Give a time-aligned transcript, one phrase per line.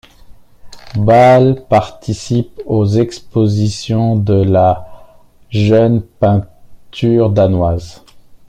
[0.95, 4.87] Balle participe aux expositions de la
[5.51, 8.01] jeune peinture danoise.